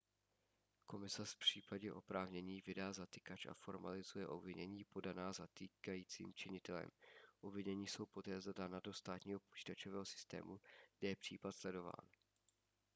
[0.85, 6.89] komisař v případě oprávnění vydá zatykač a formalizuje obvinění podaná zatýkajícím činitelem
[7.41, 10.59] obvinění jsou poté zadána do státního počítačového systému
[10.99, 12.07] kde je případ sledován